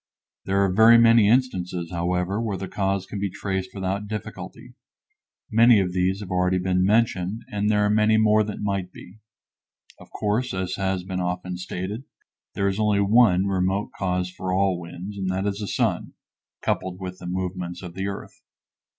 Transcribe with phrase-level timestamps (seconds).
[0.45, 4.73] There are very many instances, however, where the cause can be traced without difficulty;
[5.51, 9.19] many of these have already been mentioned and there are many more that might be.
[9.99, 12.05] Of course, as has been often stated,
[12.55, 16.13] there is only one remote cause for all winds, and that is the sun,
[16.63, 18.41] coupled with the movements of the earth.